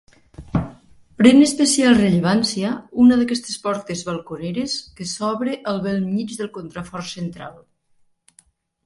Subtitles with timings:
[1.21, 2.71] Pren especial rellevància
[3.03, 7.53] una d'aquestes portes balconeres que s'obra al bell mig del contrafort central.